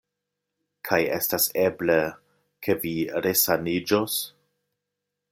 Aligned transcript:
Kaj 0.89 0.97
estas 1.17 1.43
eble, 1.63 1.97
ke 2.67 2.75
vi 2.85 2.93
resaniĝos? 3.27 4.17